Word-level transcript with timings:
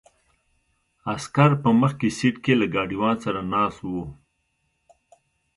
عسکر 1.13 1.51
په 1.63 1.69
مخکې 1.81 2.07
سیټ 2.17 2.35
کې 2.43 2.53
له 2.61 2.65
ګاډیوان 2.73 3.15
سره 3.25 3.39
ناست 3.53 3.79
وو. 3.91 4.05